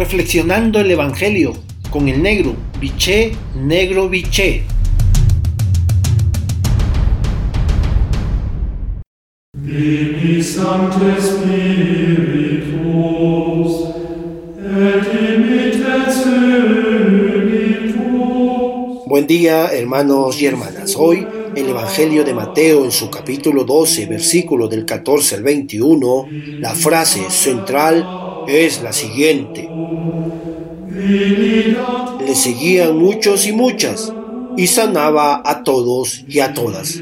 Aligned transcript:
reflexionando 0.00 0.80
el 0.80 0.90
Evangelio 0.90 1.52
con 1.90 2.08
el 2.08 2.22
negro, 2.22 2.54
biché, 2.80 3.32
negro, 3.54 4.08
biché. 4.08 4.62
Buen 19.06 19.26
día, 19.26 19.66
hermanos 19.66 20.40
y 20.40 20.46
hermanas. 20.46 20.96
Hoy 20.96 21.26
el 21.54 21.68
Evangelio 21.68 22.24
de 22.24 22.32
Mateo 22.32 22.86
en 22.86 22.90
su 22.90 23.10
capítulo 23.10 23.64
12, 23.64 24.06
versículo 24.06 24.66
del 24.66 24.86
14 24.86 25.34
al 25.34 25.42
21, 25.42 26.26
la 26.58 26.74
frase 26.74 27.28
central 27.28 28.29
es 28.48 28.82
la 28.82 28.92
siguiente. 28.92 29.68
Le 30.90 32.34
seguían 32.34 32.98
muchos 32.98 33.46
y 33.46 33.52
muchas 33.52 34.12
y 34.56 34.66
sanaba 34.66 35.42
a 35.44 35.62
todos 35.62 36.24
y 36.28 36.40
a 36.40 36.52
todas. 36.52 37.00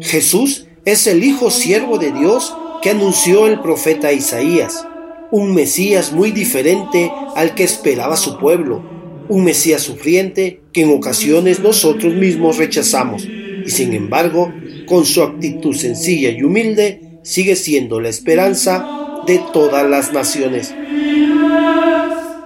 Jesús 0.00 0.66
es 0.84 1.06
el 1.06 1.24
Hijo 1.24 1.50
siervo 1.50 1.98
de 1.98 2.12
Dios 2.12 2.54
que 2.82 2.90
anunció 2.90 3.46
el 3.46 3.60
profeta 3.60 4.12
Isaías, 4.12 4.86
un 5.30 5.54
Mesías 5.54 6.12
muy 6.12 6.30
diferente 6.30 7.10
al 7.34 7.54
que 7.54 7.64
esperaba 7.64 8.16
su 8.16 8.38
pueblo, 8.38 8.82
un 9.28 9.44
Mesías 9.44 9.82
sufriente 9.82 10.60
que 10.72 10.82
en 10.82 10.90
ocasiones 10.90 11.60
nosotros 11.60 12.14
mismos 12.14 12.58
rechazamos 12.58 13.26
y 13.66 13.70
sin 13.70 13.92
embargo, 13.94 14.52
con 14.86 15.04
su 15.04 15.22
actitud 15.22 15.74
sencilla 15.74 16.30
y 16.30 16.42
humilde, 16.42 17.00
sigue 17.26 17.56
siendo 17.56 18.00
la 18.00 18.08
esperanza 18.08 18.86
de 19.26 19.42
todas 19.52 19.88
las 19.90 20.12
naciones. 20.12 20.72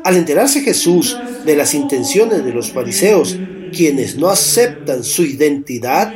Al 0.02 0.16
enterarse 0.16 0.62
Jesús 0.62 1.18
de 1.44 1.54
las 1.54 1.74
intenciones 1.74 2.44
de 2.46 2.52
los 2.54 2.72
fariseos, 2.72 3.36
quienes 3.72 4.16
no 4.16 4.30
aceptan 4.30 5.04
su 5.04 5.22
identidad, 5.22 6.14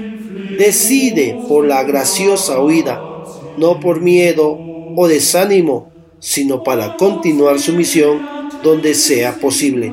decide 0.59 1.39
por 1.47 1.67
la 1.67 1.85
graciosa 1.85 2.59
huida, 2.61 3.03
no 3.59 3.81
por 3.81 4.01
miedo 4.01 4.59
o 4.97 5.09
desánimo, 5.09 5.93
sino 6.19 6.63
para 6.63 6.97
continuar 6.97 7.61
su 7.61 7.75
misión 7.75 8.27
donde 8.63 8.95
sea 8.95 9.35
posible. 9.35 9.93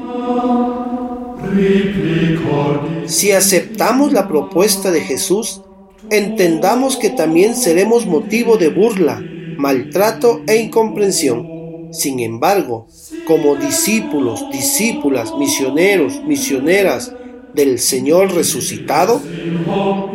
Si 3.06 3.34
aceptamos 3.34 4.14
la 4.14 4.30
propuesta 4.30 4.92
de 4.92 5.02
Jesús, 5.02 5.62
entendamos 6.10 6.98
que 6.98 7.10
también 7.10 7.56
seremos 7.56 8.06
motivo 8.06 8.58
de 8.58 8.70
burla, 8.70 9.24
maltrato 9.58 10.42
e 10.48 10.58
incomprensión. 10.58 11.90
Sin 11.92 12.20
embargo, 12.20 12.88
como 13.28 13.56
discípulos, 13.56 14.46
discípulas, 14.52 15.36
misioneros, 15.38 16.24
misioneras 16.26 17.14
del 17.54 17.80
Señor 17.80 18.34
resucitado, 18.34 19.22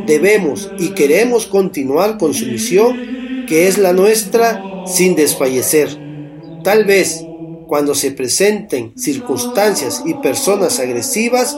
debemos 0.06 0.70
y 0.78 0.90
queremos 0.90 1.46
continuar 1.46 2.18
con 2.18 2.34
su 2.34 2.46
misión, 2.46 3.44
que 3.46 3.68
es 3.68 3.78
la 3.78 3.92
nuestra, 3.92 4.62
sin 4.86 5.14
desfallecer. 5.14 5.88
Tal 6.64 6.84
vez 6.84 7.24
cuando 7.66 7.94
se 7.94 8.12
presenten 8.12 8.92
circunstancias 8.96 10.02
y 10.06 10.14
personas 10.14 10.78
agresivas, 10.80 11.56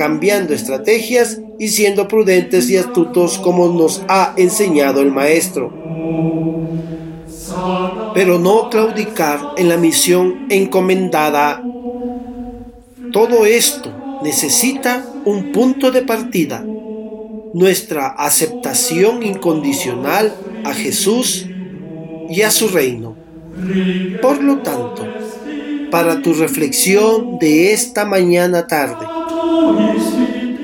cambiando 0.00 0.54
estrategias 0.54 1.42
y 1.58 1.68
siendo 1.68 2.08
prudentes 2.08 2.70
y 2.70 2.78
astutos 2.78 3.36
como 3.36 3.68
nos 3.68 4.02
ha 4.08 4.32
enseñado 4.38 5.02
el 5.02 5.12
Maestro. 5.12 5.70
Pero 8.14 8.38
no 8.38 8.70
claudicar 8.70 9.38
en 9.58 9.68
la 9.68 9.76
misión 9.76 10.46
encomendada. 10.48 11.62
Todo 13.12 13.44
esto 13.44 13.92
necesita 14.22 15.04
un 15.26 15.52
punto 15.52 15.90
de 15.90 16.00
partida, 16.00 16.64
nuestra 17.52 18.06
aceptación 18.06 19.22
incondicional 19.22 20.34
a 20.64 20.72
Jesús 20.72 21.46
y 22.30 22.40
a 22.40 22.50
su 22.50 22.68
reino. 22.68 23.16
Por 24.22 24.42
lo 24.42 24.60
tanto, 24.60 25.06
para 25.90 26.22
tu 26.22 26.32
reflexión 26.32 27.38
de 27.38 27.74
esta 27.74 28.06
mañana 28.06 28.66
tarde, 28.66 29.19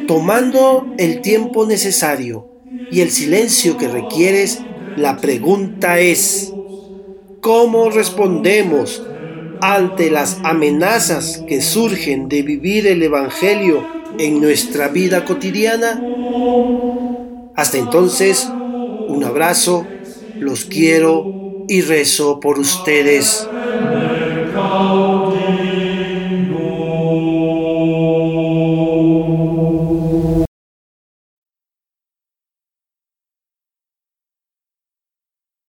tomando 0.07 0.87
el 0.99 1.21
tiempo 1.21 1.67
necesario 1.67 2.49
y 2.91 3.01
el 3.01 3.11
silencio 3.11 3.77
que 3.77 3.89
requieres, 3.89 4.63
la 4.97 5.19
pregunta 5.19 5.99
es, 5.99 6.53
¿cómo 7.41 7.91
respondemos 7.91 9.03
ante 9.61 10.11
las 10.11 10.39
amenazas 10.45 11.43
que 11.47 11.61
surgen 11.61 12.29
de 12.29 12.43
vivir 12.43 12.87
el 12.87 13.03
Evangelio 13.03 13.87
en 14.19 14.41
nuestra 14.41 14.89
vida 14.89 15.25
cotidiana? 15.25 16.03
Hasta 17.55 17.79
entonces, 17.79 18.49
un 19.09 19.25
abrazo, 19.25 19.87
los 20.39 20.65
quiero 20.65 21.65
y 21.69 21.81
rezo 21.81 22.41
por 22.41 22.59
ustedes. 22.59 23.49